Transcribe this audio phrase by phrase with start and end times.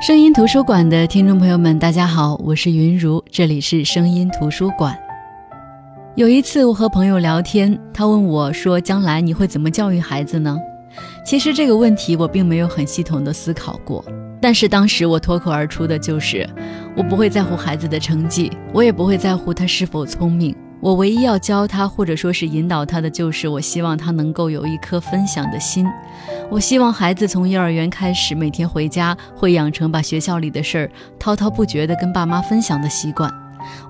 [0.00, 4.96] 声音图书馆的听众朋友们，大家好，我是云如，这里是声音图书馆。
[6.14, 10.56] 有一次，我和朋友聊天，他问我说：“将来你会怎么教育孩子呢？”
[11.26, 14.04] 其实这个问题我并没有很系统的思考过，
[14.40, 16.48] 但是当时我脱口而出的就是：
[16.96, 20.54] 我不会在乎孩子的成绩，我也不会在乎他是否聪明。
[20.80, 25.86] 我唯一要教他，或者说是引导他的，就是我希望他能够有一颗分享的心。
[26.48, 33.32] 我希望孩子从幼儿园开始，每天回家会养成把学校里的事儿滔滔不绝地跟爸妈分享的习惯。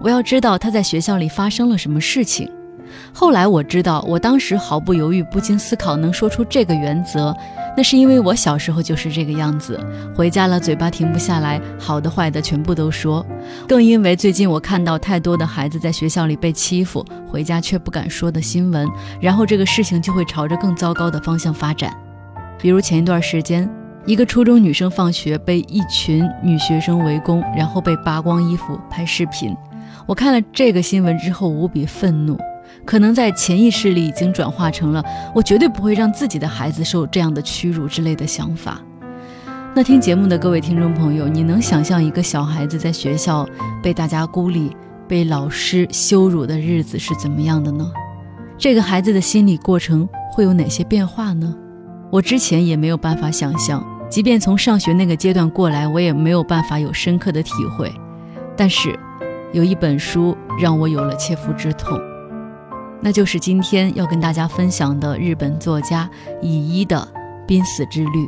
[0.01, 2.51] 我要知道他在学校里发生了什么事情。
[3.13, 7.35] 后来我知道，我当时毫不犹豫、不经思考能说出这个原则。
[7.77, 9.79] 那是因为我小时候就是这个样子，
[10.15, 13.25] 回家了嘴巴停不下来，好的坏的全部都说。
[13.69, 18.89] 更因为最近我看到太多的孩子在学校里被欺负，回家却不敢说的新闻，
[19.21, 21.97] 然后这个事情就会朝着更糟糕的方向发展。
[22.59, 23.71] 比如前一段时间，
[24.07, 29.57] 一个初中女生放学被一群女学生围攻，然后被扒光衣服拍视频。
[30.05, 32.37] 我看了这个新闻之后无比愤怒。
[32.89, 38.81] 可能在潜意识里已经转化成了我绝对不会让自己的孩子受这样的屈辱之类的想法。
[39.75, 43.47] 那听节目的各位听众朋友，你能想象一个小孩子在学校
[43.83, 44.75] 被大家孤立、
[45.07, 47.93] 被老师羞辱的日子是怎么样的呢？
[48.57, 51.55] 这个孩子的心理过程会有哪些变化呢？
[52.11, 57.93] 我之前也没有办法想象，即便从上学那个阶段过来，我也没有办法有深刻的体会。
[58.57, 58.99] 但是，
[59.53, 62.01] 有一本书让我有了切肤之痛。
[63.01, 66.09] 那就是今天要跟大家分享的日本作家
[66.43, 66.97] 乙一的
[67.47, 68.27] 《濒死之旅》。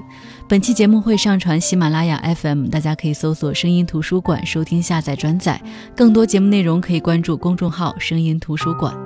[0.49, 5.61] 本期节目会上传喜马拉雅 FM，大家可以搜索“声音图书馆”收听、下载、转载。
[5.97, 8.97] 更多节目内容可以关注公众号“声音图书馆”。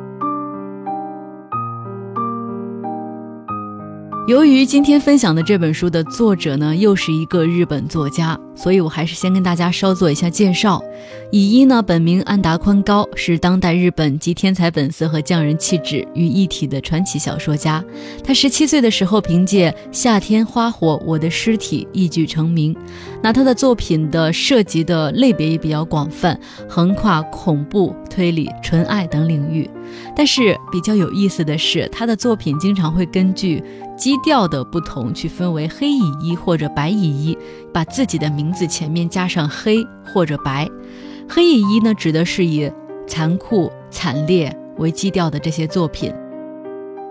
[4.26, 10.82] 由于今天分享的这本书的作者呢，又是一个日本作家，所以我还是先跟大家稍做一下介绍。
[11.30, 17.84] 乙一呢，本名安达宽高，是当代日本集天才本色和匠人气质于一体的传奇小说家。
[18.24, 22.74] 他十七岁的时候，凭借《夏天花火》《我的尸体》一举成名。
[23.22, 29.68] 那他的作品的涉及的类别也比较广泛，横跨恐怖、推理、纯爱等领域。
[30.16, 33.62] 但是比较有意思的是，他的作品经常会根据
[33.96, 37.36] 基调的不同去分为黑乙一或者白乙一，
[37.72, 40.68] 把自己的名字前面加上黑或者白。
[41.28, 42.70] 黑乙一呢，指的是以
[43.06, 46.12] 残酷惨烈为基调的这些作品；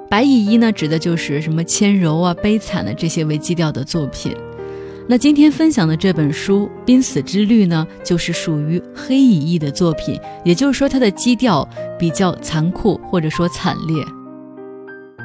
[0.09, 4.35] 白乙一呢，指的就是什么纤柔啊、悲惨的这些为基调的作品。
[5.05, 11.67] 那今天分享的这本书《濒死之律》呢，就是属于黑乙一的作品，也就是说它的基调
[11.99, 14.01] 比较残酷或者说惨烈。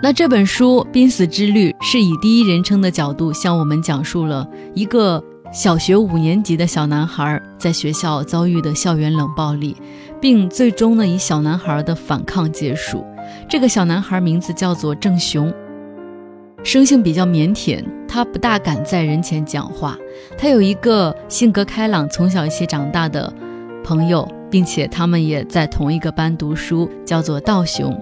[0.02, 5.22] 那这本书《濒死之律》是以第一人称的角度向我们讲述了一个
[5.52, 9.76] 小学五年级的小男孩在学校遭遇的校园冷暴力，
[10.20, 13.04] 并最终呢以小男孩的反抗结束。
[13.48, 15.54] 这个小男孩名字叫做郑雄。
[16.64, 19.96] 生性比较腼腆，他不大敢在人前讲话。
[20.36, 23.32] 他有一个性格开朗、从小一起长大的
[23.82, 27.96] 朋友，并且他们也在同一个班读书，叫做道雄。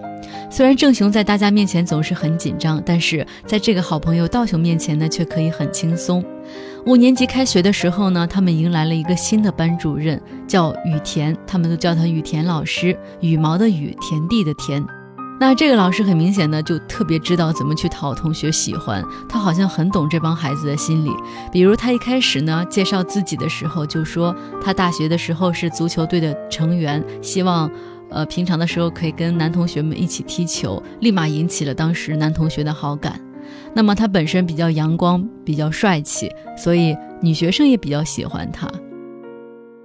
[0.51, 6.25] 虽然郑雄在大家面前总是很紧张，但是在这个好朋友道雄面前呢，却可以很轻松。
[6.87, 12.97] 五年级开学的时候呢，他们迎来了一个新的班主任，叫羽田，他们都叫他羽田老师。
[13.21, 14.85] 羽毛的羽，田地的田。
[15.39, 19.05] 那这个老师很明显呢，就特别知道怎么去讨同学喜欢。
[19.29, 21.11] 他好像很懂这帮孩子的心理。
[21.53, 27.71] 比如他一开始呢介绍自己的时候，就说他大学的时候是足球队的成员，希望，
[28.09, 33.21] 呃，平常的时候可以跟男同学们一起踢球，立马引起了当时男同学的好感。
[33.75, 38.67] 那么他本身比较阳光，比较帅气，所以女学生也比较喜欢他。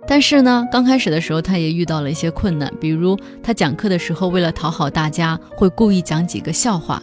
[0.07, 7.01] 但是呢，刚开始的时候，他也遇到了一些困难，比如他讲课的时候，为了讨好大家，会故意讲几个笑话。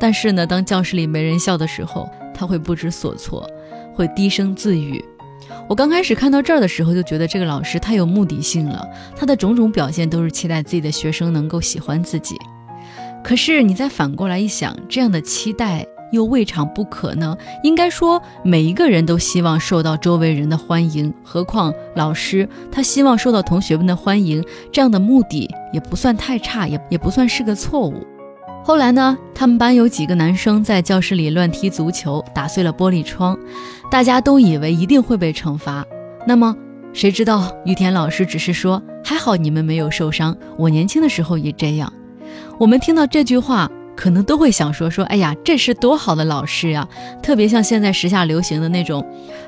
[0.00, 3.48] 但是呢，当教室里没人笑的时候，他会不知所措，
[3.94, 5.04] 会低声自语。
[5.68, 8.84] 我刚开始看到这儿的时候，就觉得这个老师太有目的性了，
[9.14, 12.34] 他的种种表现都是期待自己的学生能够喜欢自己。
[13.22, 15.86] 可是你再反过来一想，这样的期待。
[16.10, 17.36] 又未尝不可呢。
[17.62, 28.06] 应该说，每一个人都希望受到周围人的欢迎，何况老师他希望受到同学们的欢迎，这样的目的也不算太差，也也不算是个错误。
[28.64, 33.38] 后来呢，他们班有几个男生在教室里乱踢足球，打碎了玻璃窗，
[33.90, 35.84] 大家都以为一定会被惩罚。
[36.26, 36.54] 那么，
[36.92, 41.92] 谁知道雨田老师只是说：“还好你们没有受伤，我年轻的时候也这样。”
[42.58, 43.70] 我们听到这句话。
[43.98, 46.86] 可能都会想说说，哎呀，这是多好的老师呀！
[47.20, 49.04] 特别像现在时下流行的那种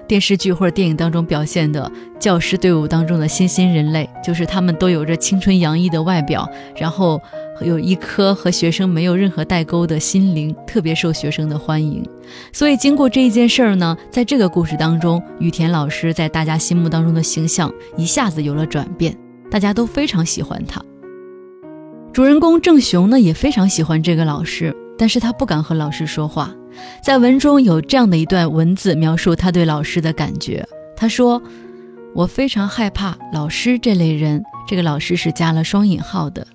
[0.09, 1.89] 电视剧或者电影当中表现的
[2.19, 7.23] 教师队伍当中的新兴人类，就是他们都有着青春洋溢的外表，然后
[7.61, 12.05] 有一颗和学生没有任何代沟的心灵，特别受学生的欢迎。
[12.53, 19.17] 所以经过这一件事儿呢，在这个故事当中，雨田老师在大家心目当中的形象一下子有了转变，
[19.49, 20.83] 大家都非常喜欢他。
[22.13, 26.53] 主人公郑雄呢也非常喜欢这个老师，但是他不敢和老师说话。
[27.03, 30.67] 在文中有这样的一段文字描述他对老师的感觉。
[30.97, 31.41] 他说
[32.15, 36.47] ：“我非常害怕老师这类人。”这个老师是加了双引号的。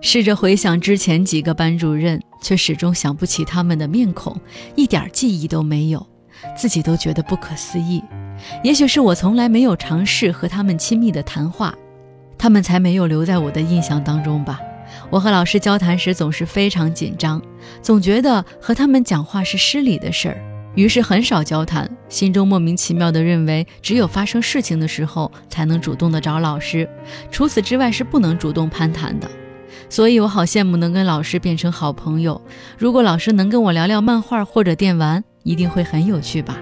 [0.00, 4.36] 试着回想之前几个班主任，却始终想不起他们的面孔，
[4.76, 6.06] 一点记忆都没有，
[6.56, 8.02] 自己都觉得不可思议。
[8.62, 11.74] 也许是我从来没有尝试和他们亲密的谈话，
[12.38, 14.60] 他们才没有留在我的印象当中吧。
[15.14, 17.40] 我和老师交谈时总是非常紧张，
[17.80, 20.42] 总觉得和他们讲话是失礼的事儿，
[20.74, 21.88] 于是很少交谈。
[22.08, 26.88] 心中莫名其妙地认为，只有发生事情的时候才能主动地找老师，
[27.30, 29.30] 除此之外是不能主动攀谈的。
[29.88, 32.42] 所以我好羡慕能跟老师变成好朋友。
[32.76, 36.58] 如果老师能跟我聊聊漫画或者电玩，一定会很有趣吧。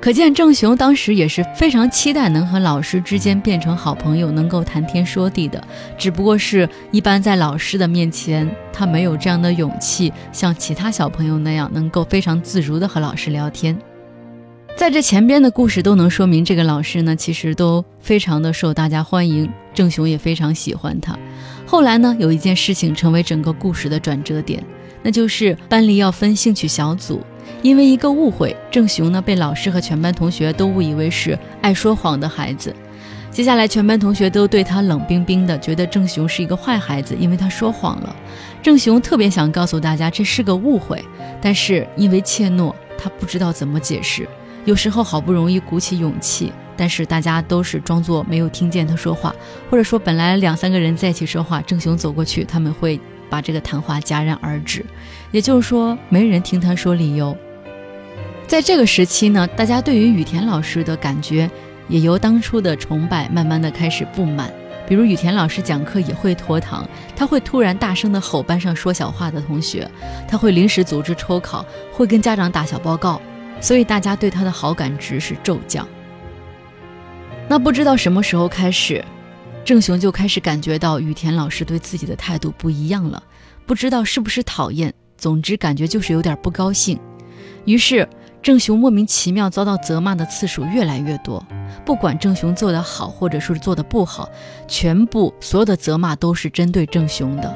[0.00, 5.62] 可见郑雄当时也是非常期待能和老师之间变成好朋友，能够谈天说地的。
[5.98, 13.76] 只不过是一般在老师的面前，他没有这样的勇气，像其他小朋友那样能够非常自如的和老师聊天。
[14.76, 21.18] 在这前边的故事都能说明，这个老师呢，其实都非常的受大家欢迎，郑雄也非常喜欢他。
[21.66, 24.62] 后来呢，有一件事情成为整个故事的转折点，
[25.02, 27.20] 那就是班里要分兴趣小组。
[27.62, 32.74] 因为一个误会，郑雄呢被老师和全班同学都误以为是爱说谎的孩子。
[33.30, 38.16] 接下来，全班同学都对他冷冰冰的，觉得郑雄是一个坏孩子，因为他说谎了。
[38.62, 41.04] 郑雄特别想告诉大家这是个误会，
[41.40, 44.26] 但是因为怯懦，他不知道怎么解释。
[44.64, 49.34] 有时候好不容易鼓起勇气，但是大家都是装作没有听见他说话，
[49.70, 52.98] 或者说本来两三个人在一起说话，郑雄走过去，他们会
[53.28, 54.84] 把这个谈话戛然而止。
[55.32, 57.36] 也就是说，没人听他说理由。
[58.46, 61.50] 在这个时期呢，大家对于雨田老师的感觉
[61.88, 64.52] 也由当初的崇拜慢慢的开始不满。
[64.88, 69.90] 比如雨田老师讲课也会拖堂，他会突然大声的吼班上说小话的同学，
[70.28, 73.20] 他会临时组织抽考，会跟家长打小报告，
[73.60, 75.84] 所以大家对他的好感值是骤降。
[77.48, 79.04] 那不知道什么时候开始，
[79.64, 83.20] 郑雄就开始感觉到雨田老师对自己的态度不一样了，
[83.66, 86.98] 不知道是不是讨厌，总之感觉就是有点不高兴，
[87.64, 88.08] 于是。
[88.42, 91.44] 郑雄莫名其妙遭到责骂的次数越来越多，
[91.84, 94.30] 不管郑雄做得好或者是做得不好，
[94.68, 97.52] 全部所有的责骂都是针对郑雄的。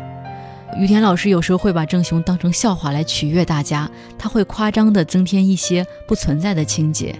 [0.76, 7.14] 雨田老师有时候会把郑雄当成笑话来取悦大家，他会夸张地增添一些不存在的情节，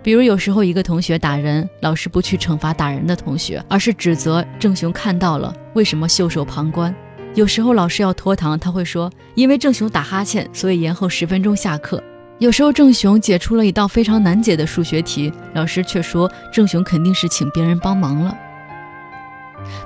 [0.00, 6.94] 比如有时候一个同学打人，老师不去惩罚打人的同学，而是指责郑雄看到了为什么袖手旁观。
[7.36, 12.02] 有时候老师要拖堂，他会说因为郑雄打哈欠，所以延后十分钟下课。
[12.38, 18.34] 有时候郑雄解出了一道非常难解的数学题，老师却说郑雄肯定是请别人帮忙了。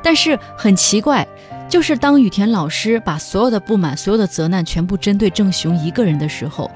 [0.01, 1.27] 但是很奇怪，
[1.69, 6.71] 就是当雨田老师把所有的不满、所有的责难全部针对郑雄一个人的时候，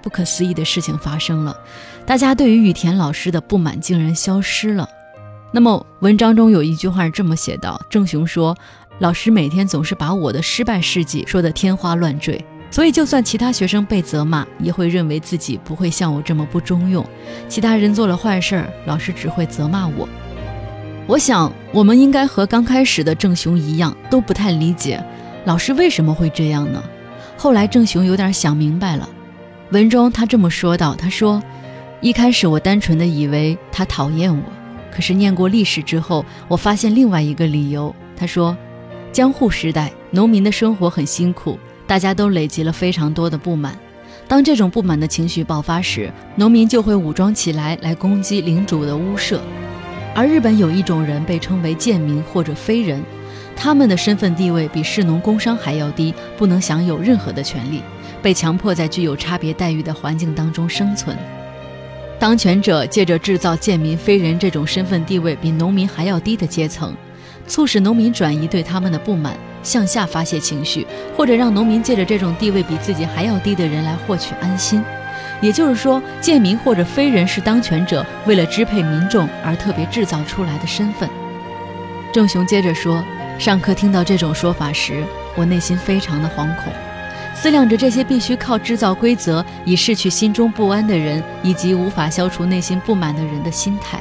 [0.00, 1.56] 不可思议的事情发生了，
[2.06, 4.88] 大家对于雨田老师的不满竟然消失了。
[5.52, 8.56] 那么文章中有一句话是这么写道：郑雄说，
[9.00, 12.44] 老师每天总是把我的失败事迹说得天花乱坠。
[12.70, 17.06] 所以，就算其他学生被责骂，也会认为自己不会像我这么不中用。
[17.48, 20.08] 其他人做了坏事儿，老师只会责骂我。
[21.06, 25.00] 我想，我们应该和刚开始的郑雄一样，都不太理解
[25.44, 26.82] 老师为什么会这样呢？
[27.36, 29.08] 后来，郑雄有点想明白了。
[29.70, 31.40] 文中他这么说道：“他说，
[32.00, 34.42] 一开始我单纯的以为他讨厌我，
[34.92, 37.94] 可是念过历史之后，我发现另外一个理由。
[38.16, 38.56] 他说，
[39.14, 41.56] 江户时代农民的生活很辛苦。”
[41.86, 43.78] 大家都累积了非常多的不满，
[44.26, 49.40] 当这种不满的情绪爆发时，农民就会武装起来来攻击领主的屋舍。
[50.14, 53.04] 而日本有一种人被称为贱民或者非人，
[53.54, 57.82] 他们的身份地位比士农工商还要低，不能享有任何的权利，
[58.22, 61.14] 被强迫在具有差别待遇的环境当中生存。
[62.18, 66.96] 当权者借着制造贱民非人这种身份地位比农民还要低的阶层。
[67.46, 70.86] 促使农民转移对他们的不满，向下发泄情绪，
[71.16, 74.82] 或者让农民借着这种地位比自己还要低的人来获取安心。
[75.40, 81.08] 也就是说，贱民或者非人是当权者为了支配民众而特别制造出来的身份。
[82.12, 83.04] 郑雄接着说，
[83.38, 85.04] 上课听到这种说法时，
[85.36, 86.72] 我内心非常的惶恐，
[87.34, 94.00] 思量着这些必须靠制造规则以逝去心中不安的人，以及无法消除内心不满的人的心态。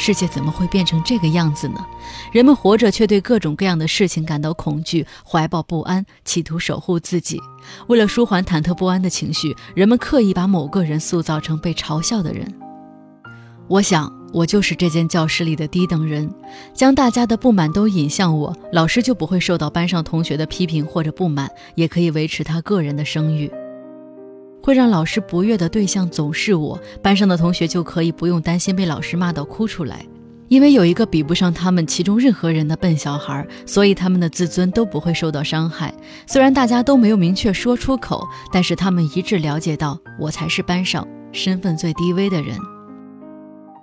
[0.00, 1.84] 世界怎么会变成这个样子呢？
[2.30, 7.40] 人们活着却对各种各样的事情感到恐惧，怀抱不安，企图守护自己。
[7.88, 12.46] 为了舒缓忐忑不安的情绪，人们刻意把某个人塑造成被嘲笑的人。
[13.66, 16.32] 我想，我就是这间教室里的低等人，
[16.72, 23.50] 将大家的不满都引向我，老师就不会受到班上同学的批评或者不满，也可以维持他个人的声誉。
[24.68, 30.04] 会让老师不悦的对象总是我，班上的同学就可以不用担心被老师骂到哭出来，
[30.48, 35.94] 因为有一个比不上他们其中任何人的笨小孩，所以他们的自尊都不会受到伤害。
[36.26, 38.22] 虽然大家都没有明确说出口，
[38.52, 42.54] 但是他们一致了解到我才是班上身份最低微的人。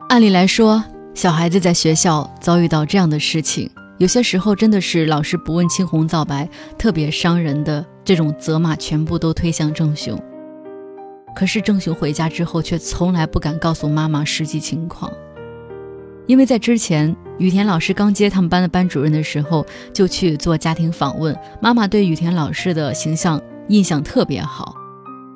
[0.10, 0.84] 按理来说，
[1.15, 10.15] 小孩子在学校遭遇到这样的事情，有些时候真的是老师不问青红皂白，特别伤人的这种责骂，全部都推向郑雄。
[11.36, 15.12] 可是郑雄回家之后，却从来不敢告诉妈妈实际情况，
[16.27, 24.74] 因为在之前，雨田老师刚接他们班的班主任的时候，就去做家庭访问，妈妈对雨田老师的形象印象特别好。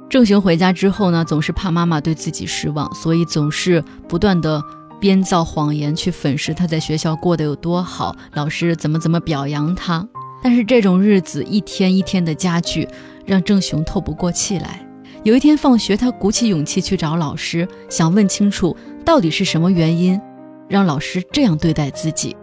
[0.09, 4.63] 郑雄回家之后呢，总是怕妈妈对自己失望，所以总是不断的
[4.99, 10.07] 编造谎言去粉饰他在学校过得有多好，老师怎么怎么表扬他。
[10.41, 12.87] 但是这种日子一天一天的加剧，
[13.25, 14.88] 让郑雄透不过气来。
[15.23, 20.19] 有一天放学，他鼓起勇气去找老师，想问清楚到底是什么原因
[20.69, 22.35] 让老师这样对待自己。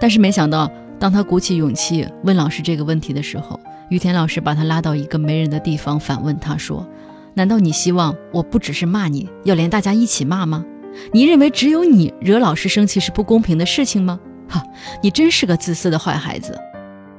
[0.00, 3.58] 但是没想到，当他鼓起勇气问老师这个问题的时候，
[3.90, 6.86] 雨田老师把他拉到一个没人的地方，反问他说
[7.34, 10.64] ：“难道你希望我不只是骂你，要连大家一起骂吗？
[11.12, 14.20] 你认为只有你惹老师生气是不公平的事情吗？
[14.48, 14.62] 哈，
[15.02, 16.56] 你真是个自私的坏孩子。”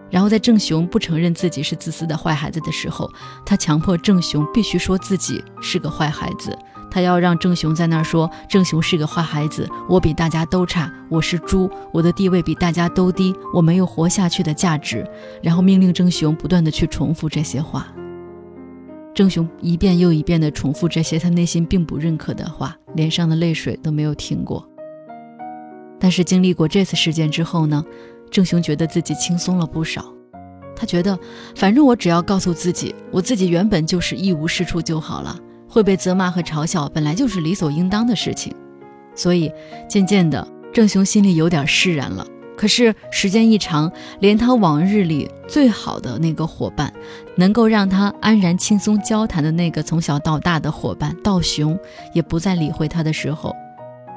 [0.10, 3.10] 然后在郑雄不承认自己是自私的坏孩子的时候，
[3.46, 6.58] 他强迫郑雄必须说自己是个坏孩子。
[6.92, 15.08] 他要让郑雄在那儿说：“郑雄是个坏孩子，我比大家都差，我是猪，我的地位比大家都低，我没有活下去的价值。”
[15.44, 17.86] 然后命令郑雄不断的去重复这些话。
[19.14, 24.68] 郑雄一遍又一遍的重复这些他内心并不认可的话，脸上的泪水都没有停过。
[26.00, 27.84] 但是经历过这次事件之后呢？
[28.32, 30.06] 郑雄觉得自己轻松了不少，
[30.76, 31.18] 他觉得
[31.56, 38.54] 反正我只要告诉自己，我自己原本就是一无是处就好了，会被责骂和嘲笑本来就是理所应当的事情，
[39.16, 39.52] 所以
[39.88, 42.26] 渐渐的，郑雄心里有点释然了。
[42.56, 46.94] 可是时间一长，连他往日里最好的那个伙伴，
[47.36, 51.80] 能够让他安然轻松交谈的那个从小到大的伙伴道雄，
[52.14, 53.56] 也不再理会他的时候，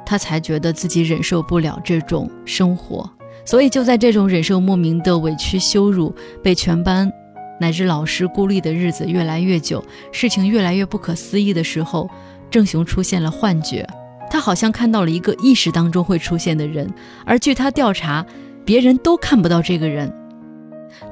[0.05, 3.09] 他才觉得自己忍受不了这种生活。
[3.45, 7.13] 所以，就在这种忍受莫名的委屈、羞辱，被全班
[7.61, 12.09] 乃至老师孤立的日子越来越久，事情越来越不可思议的时候，
[12.51, 13.87] 郑雄出现了幻觉。
[14.31, 16.89] 他好像看到了一个意识当中会出现的人，
[17.27, 18.25] 而据他调查，
[18.65, 20.11] 别人都看不到这个人。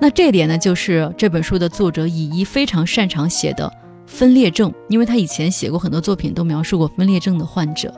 [0.00, 3.70] 那这点呢，就是这本书的作者乙一非常擅长写的
[4.06, 7.92] 分裂症，因为他以前写过很多作品，都描述过分裂症的患者。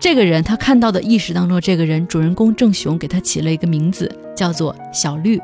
[0.00, 5.40] 这个人，他看到的意识当中，这个人主人公郑雄给他起了一个名字，叫做小绿，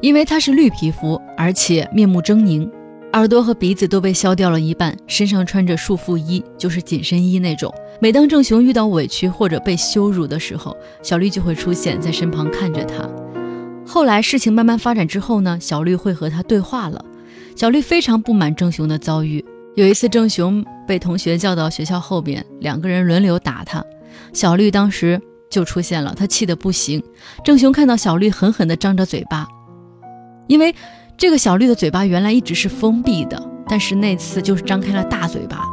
[0.00, 2.68] 因为他是绿皮肤，而且面目狰狞，
[3.12, 7.72] 耳朵和鼻子都被削掉了一半，身上穿着束缚衣，就是紧身衣那种。
[8.00, 13.08] 每当郑雄遇到委屈或者被羞辱的时候，小绿就会出现在身旁看着他。
[13.86, 17.04] 后来事情慢慢发展之后呢，小绿会和他对话了。
[17.54, 19.44] 小绿非常不满郑雄的遭遇。
[19.74, 23.84] 有一次，郑雄被同学叫到学校后边，两个人轮流打他。
[24.32, 25.20] 小绿当时
[25.50, 27.02] 就出现了，他气得不行。
[27.44, 29.46] 郑雄看到小绿狠狠地张着嘴巴，
[30.46, 30.74] 因为
[31.16, 35.64] 这个小绿的嘴巴原来一直是封闭的，但是那次就是张开了大嘴巴，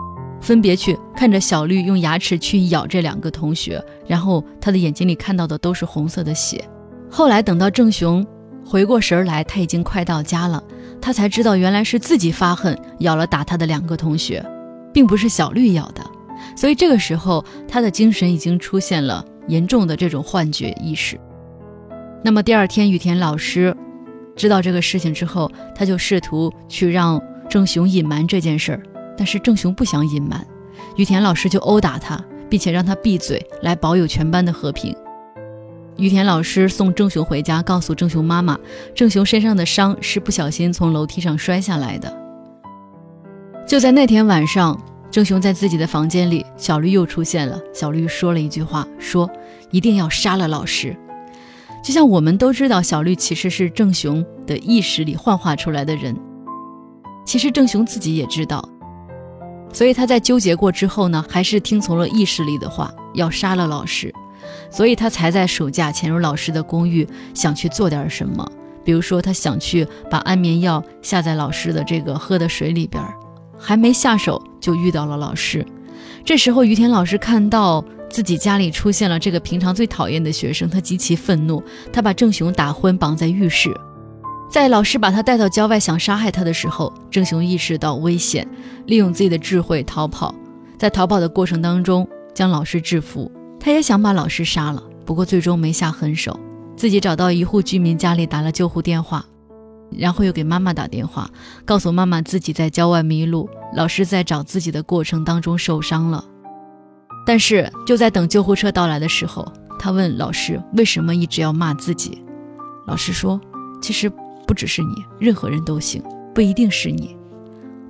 [0.42, 6.64] 分别去看着小绿用牙齿去咬这两个同学，然后他的眼睛里看到的都是红色的血。
[7.10, 8.26] 后来等到郑雄
[8.66, 10.64] 回过神来，他已经快到家了。
[11.02, 14.46] 他才知道，原来是自己发狠咬了打他的两个同学，
[14.94, 16.04] 并不是小绿咬的。
[16.56, 21.20] 所以这个时候，他的精神已经出现了严重的这种幻觉意识。
[22.24, 23.76] 那么第二天，雨田老师
[24.36, 28.84] 知道这个事情之后，他就试图去让郑雄隐瞒这件事儿，
[29.18, 30.46] 但是郑雄不想隐瞒，
[30.98, 34.96] 雨田老师就殴打他，并且让他闭嘴，来保有全班的和平。
[35.98, 38.58] 雨田老师送郑雄回家，告诉郑雄妈妈，
[38.96, 42.29] 郑雄身上的伤是不小心从楼梯上摔下来的。
[43.70, 44.76] 就在那天晚上，
[45.12, 47.62] 郑雄在自己的房间里，小绿又出现了。
[47.72, 49.30] 小绿说了一句话，说
[49.70, 50.98] 一定要杀了老师。
[51.84, 56.18] 就像我们都知道，小绿其实是郑雄的意识里幻化出来的人。
[57.24, 58.68] 其实郑雄自己也知道，
[59.72, 64.12] 所以他在纠结过之后呢，还是听从了意识里的话，要杀了老师。
[64.72, 68.52] 所以他才在暑假潜入老师的公寓，想去做点什么。
[68.84, 73.04] 比如说，他想去把安眠药下在老师的这个喝的水里边，
[73.60, 75.66] 还没下手就遇到了老师。
[76.24, 81.62] 这时候，于田老师看到自己家里出现了这个平常最讨厌的学生，他极其愤怒，
[81.92, 83.70] 他把郑雄打昏，绑在浴室。
[84.50, 88.48] 在老师把他带到郊外想杀害他的时候，郑雄意识到危险，
[88.86, 90.34] 利用自己的智慧逃跑。
[90.78, 93.32] 在逃跑的过程当中，将老师制服。
[93.60, 96.40] 他也想把老师杀了，不过最终没下狠手，
[96.76, 99.26] 自己找到一户居民家里打了救护电话，
[99.92, 101.30] 然后又给妈妈打电话，
[101.66, 106.24] 告诉妈妈自己在郊外迷路，老师在找自己的过程当中受伤了。
[107.26, 109.46] 但是就在等救护车到来的时候，
[109.78, 112.24] 他问老师为什么一直要骂自己。
[112.88, 113.40] 老师说，
[113.82, 114.12] 其实
[114.48, 116.02] 不只是你，任何人都行，
[116.34, 117.16] 不一定是你。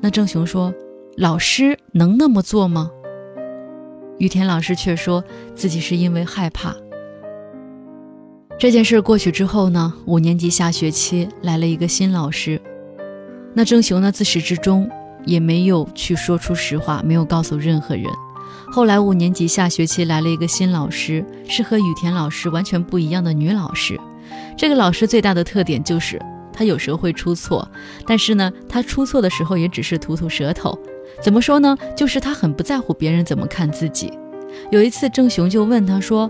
[0.02, 0.74] 那郑雄说，
[1.16, 2.90] 老师能那么做吗？
[4.18, 5.24] 雨田老师却说
[5.56, 6.76] 自己是因为害怕。
[8.60, 12.60] 这件事过去之后呢，五年级下学期来了一个新老师，
[13.54, 14.86] 那郑雄呢自始至终
[15.26, 18.04] 也没有去说出实话，没有告诉任何人。
[18.70, 23.98] 后来五年级下学期来了一个新老师，是和雨田老师完全不一样的女老师。
[24.58, 27.66] 这个老师最大的特点就是她有时候会出错，
[28.06, 30.78] 但是呢，她出错的时候也只是吐吐舌头。
[31.24, 31.78] 怎么说呢？
[31.96, 34.12] 就是她很不在乎别人怎么看自己。
[34.70, 36.30] 有一次，郑雄就问他说：“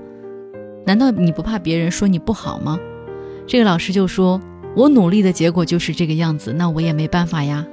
[0.85, 2.79] 难道你不怕别人说你不好吗？”
[3.47, 4.39] 这个老师就说
[4.75, 7.65] ：“我努力的结果就是这个样子，那我也没办法呀。”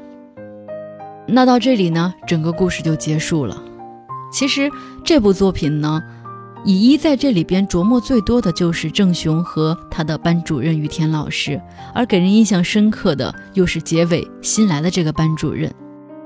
[1.29, 3.63] 那到这里呢，整个故事就结束了。
[4.33, 4.71] 其实
[5.05, 6.03] 这部作品呢，
[6.65, 11.61] 乙一在这里边琢磨最多的就是郑雄和他的班主任雨田老师，
[11.95, 15.73] 而给人印象深刻的又是结尾新来的这个班主任。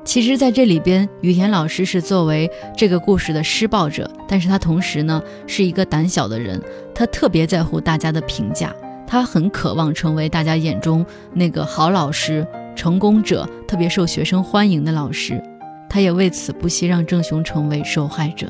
[0.03, 6.61] 其实，在这里边，雨田老师是作为这个故事的施暴者，但是他同时呢是一个胆小的人，
[6.95, 8.75] 他特别在乎大家的评价，
[9.07, 12.45] 他很渴望成为大家眼中那个好老师、
[12.75, 15.41] 成功者，特别受学生欢迎的老师，
[15.89, 18.49] 他也为此不惜让郑雄成为受害者。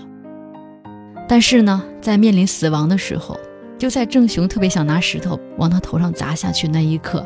[1.29, 3.39] 但是呢，在面临死亡的时候，
[3.77, 7.25] 就在郑雄特别想拿石头往他头上砸下去那一刻，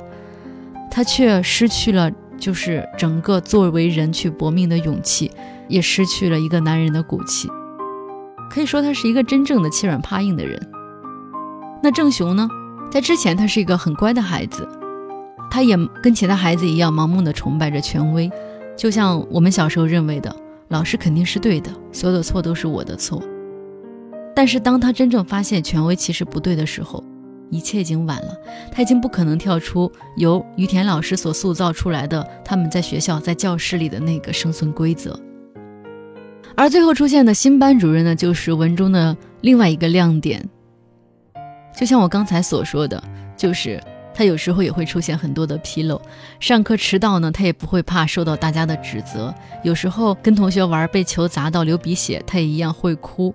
[0.91, 2.11] 他却失去了。
[2.45, 5.31] 就是整个作为人去搏命的勇气，
[5.67, 7.49] 也失去了一个男人的骨气。
[8.51, 10.61] 可以说他是一个真正的欺软怕硬的人。
[11.83, 12.47] 那郑雄呢，
[12.91, 14.69] 在之前他是一个很乖的孩子，
[15.51, 18.31] 他也跟其他孩子一样盲目的崇拜着权威，
[18.77, 20.37] 就像我们小时候认为的，
[20.69, 23.23] 老师肯定是对的，所有的错都是我的错。
[24.37, 27.03] 但是当他真正发现权威其实不对的时候，
[27.55, 28.37] 一切已经晚了，
[28.73, 35.19] 他已经不可能跳出由于田老师所塑造出来的他们在学校在教室里的那个生存规则。
[36.57, 40.49] 而最后出现的新班主任呢，就是文中的另外一个亮点。
[41.77, 43.03] 就像我刚才所说的，
[43.37, 43.81] 就是
[44.13, 46.01] 他有时候也会出现很多的纰漏。
[46.41, 49.35] 上课迟到呢，他也不会怕受到大家的指责。
[49.63, 53.35] 有时候跟同学玩被球砸到流鼻血，他也一样会哭。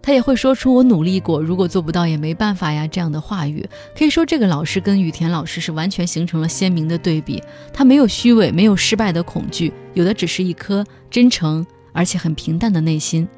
[0.00, 3.68] 他也会说出“我努力过，如果做不到也没办法呀”这样的话语。
[3.96, 7.42] 可以说，这个老师跟雨田老师是完全形成了鲜明的对比。
[7.72, 13.28] 他没有虚伪，没有失败的恐惧，有的只是一颗真诚而且很平淡的内心。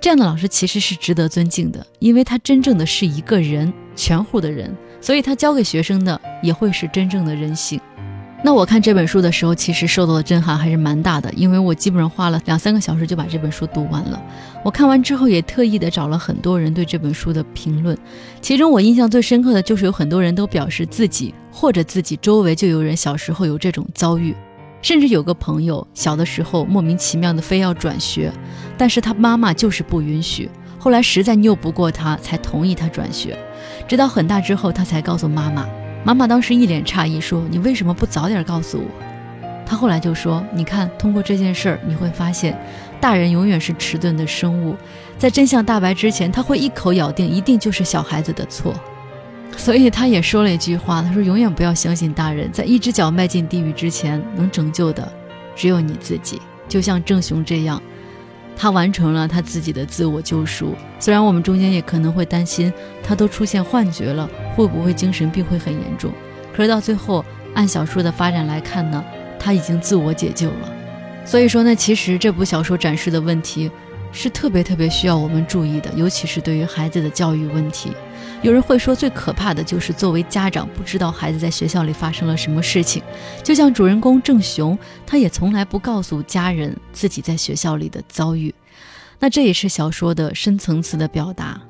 [0.00, 7.80] 这样的老师其实是值得尊敬的，因为他真正的是一个人，全乎的人，所以他教给学生的也会是真正的人性。
[8.42, 14.20] 那我看这本书的时候，其实受到的震撼还是蛮大的，因为我基本上花了两三个小时就把这本书读完了。
[14.64, 17.96] 我看完之后，也特意的找了很多人对这本书的评论，
[18.40, 24.34] 其中我印象最深刻的就是有很多人都表示自己或者自己周围就有人小时候有这种遭遇，
[24.80, 28.32] 甚至有个朋友小的时候莫名其妙的非要转学，
[28.78, 30.48] 但是他妈妈就是不允许，
[30.78, 33.36] 后来实在拗不过他，才同意他转学，
[33.86, 35.68] 直到很大之后，他才告诉妈妈。
[36.02, 38.86] 妈妈当时一脸诧异，说：“你为什么不早点告诉我？”
[39.66, 42.58] 他后来就说：“你看，通过这件事儿，你会发现，
[43.00, 44.74] 大人永远是迟钝的生物，
[45.18, 48.74] 在真相大白之前，他会一口咬定一定就是小孩子的错。
[49.56, 55.06] 所以他也说了一句话，他说：永远不要相信大人，在一只脚迈进地狱之前，能拯救的
[55.54, 56.40] 只有你自己。
[56.68, 57.80] 就像郑雄这样。”
[58.60, 62.70] 他完成了他自己的自我救赎，虽然我们中间也可能会担心
[63.02, 66.12] 他都出现幻觉了，会不会精神病会很严重？
[66.54, 69.02] 可是到最后，按小说的发展来看呢，
[69.38, 70.70] 他已经自我解救了。
[71.24, 73.70] 所以说呢，其实这部小说展示的问题
[74.12, 77.92] 是特别特别需要我们注意的，尤其是对于孩子的教育问题。
[78.42, 83.02] 有人会说，最可怕的就是作为家长不知道孩子在学校里发生了什么事情。
[83.42, 88.54] 就像主人公郑雄，他也从来不告诉家人自己在学校里的遭遇。
[89.18, 91.60] 那这也是小说的深层次的表达。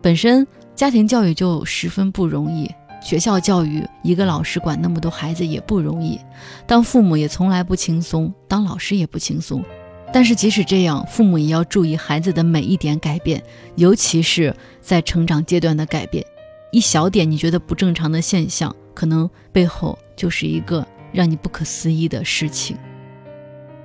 [0.00, 2.70] 本身家庭教育就十分不容易，
[3.02, 6.18] 学校教育一个老师管那么多孩子也不容易，
[6.66, 9.62] 当父母也从来不轻松，当老师也不轻松。
[10.14, 13.42] 但是即使这样，父母也要注意孩子的每一点改变，
[13.74, 16.24] 尤其是在成长阶段的改变。
[16.70, 22.76] 一小点你觉得不正常的现象，可能背后就是一个让你不可思议的事情。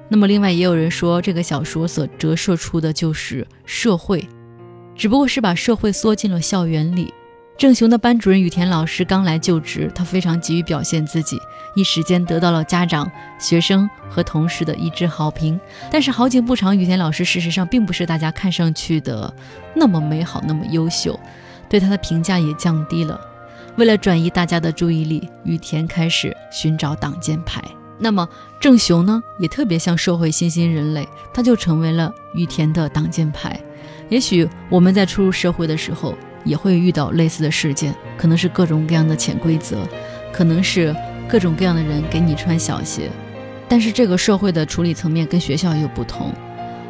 [0.08, 4.24] 那么，另外也有人说，这个小说所折射出的就是社会，
[4.96, 7.12] 只不过是把社会缩进了校园里。
[7.60, 11.38] 郑雄的班主任雨田老师刚来就职，他非常急于表现自己，
[11.76, 15.60] 一时间得到了家长、学生和同事的一致好评。
[15.91, 19.34] 但是好景不长，雨田老师事实上并不是大家看上去的
[19.76, 21.19] 那么美好、那么优秀，
[21.67, 23.19] 对他的评价也降低了。
[23.76, 27.62] 为了转移大家的注意力，雨田开始寻找挡箭牌。
[27.98, 28.26] 那么
[28.62, 33.60] 郑雄呢，也特别像社会新兴人类，他就成为了雨田的挡箭牌。
[34.08, 39.88] 也许我们在初入社会的时候，也会遇到类似的事件，可能是各种各样的潜规则，
[40.32, 40.95] 可能是
[41.28, 43.10] 各种各样的人给你穿小鞋。
[43.67, 46.34] 但是这个社会的处理层面跟学校又不同。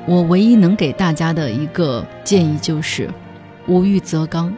[0.05, 3.09] 我唯一能给大家的一个建议就是，
[3.67, 4.53] 无欲则刚，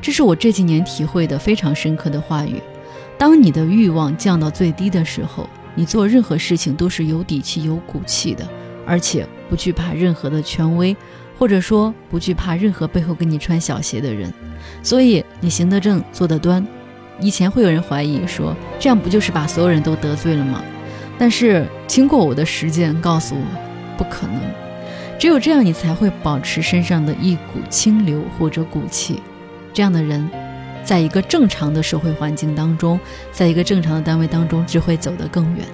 [0.00, 2.62] 这是我这几年体会的非常深刻的话语。
[3.18, 5.48] 当你的欲望降到最低的时候。
[5.76, 8.46] 你做任何事情都是有底气、有骨气的，
[8.84, 10.94] 而且不惧怕任何的权威，
[11.40, 14.30] 或者说不惧怕任何背后给你穿小鞋的人。
[14.82, 16.64] 所以你行得正，坐得端。
[17.18, 20.62] 以前会有人怀疑说，这样不就是把所有人都得罪了吗？
[21.18, 23.44] 但是经过我的实践告诉我，
[23.96, 24.38] 不可能。
[25.18, 29.22] 只有这样，你才会保持身上的一股清流或者骨气。
[29.72, 30.28] 这样的人。
[30.82, 32.98] 在一个正常的社会环境当中，
[33.30, 35.64] 在一个正常的单位当中，只会走得更远。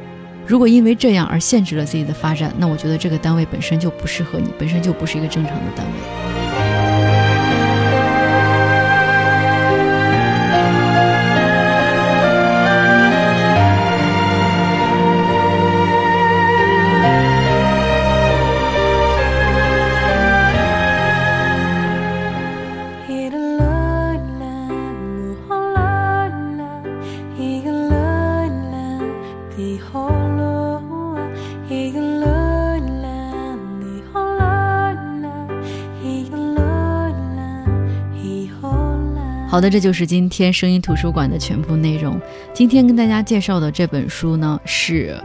[0.48, 5.92] 如果因为这样而限制了自己的发展，那我觉得这个单位本身就不适合你，本身就不是一个正常的单位。
[39.56, 42.20] 好的，这就是今天声音图书馆的全部内容。
[42.52, 45.18] 今天跟大家介绍的这本书呢，是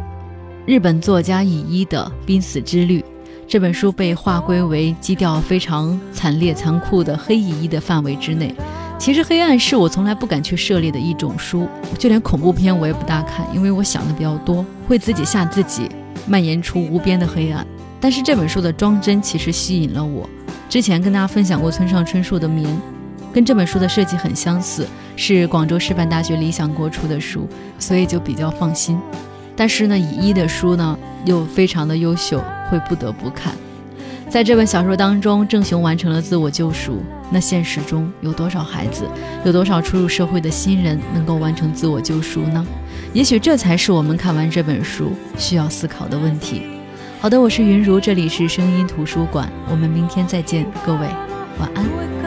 [0.66, 3.02] 日本作家乙一的《濒死之旅》。
[3.46, 8.56] 这本书被划归为基调非常惨烈、残酷的黑乙一的范围之内。
[8.98, 11.68] 其实黑暗是我从来不敢去涉猎的一种书，
[12.00, 15.90] 就连恐怖片我也不大看，因为我想的比较多，会自己吓自己，
[16.26, 17.68] 蔓延出无边的黑暗。
[18.00, 20.30] 但是这本书的装帧其实吸引了我。
[20.70, 22.66] 之前跟大家分享过村上春树的《眠》。
[23.34, 27.48] 跟这本书的设计很相似，是广州师范大学理想国出的书，
[27.80, 29.00] 所以就比较放心。
[29.56, 33.54] 但是呢，以一的书呢又非常的优秀，会不得不看。
[34.30, 37.02] 在这本小说当中，郑雄完成了自我救赎。
[37.34, 39.06] 那现实中有多少孩子，
[39.46, 42.66] 有多少初入社会的新人能够完成自我救赎呢？
[43.14, 46.64] 也许这才是我们看完这本书需要思考的问题。
[47.20, 51.08] 好的，我是云如，这里是声音图书馆，我们明天再见，各位
[51.60, 52.21] 晚安。